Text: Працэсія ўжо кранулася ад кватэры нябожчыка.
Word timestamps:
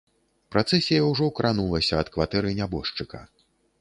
Працэсія 0.53 1.01
ўжо 1.09 1.27
кранулася 1.39 1.99
ад 2.05 2.09
кватэры 2.17 2.55
нябожчыка. 2.61 3.21